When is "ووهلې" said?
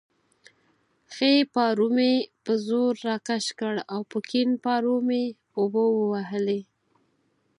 5.97-6.61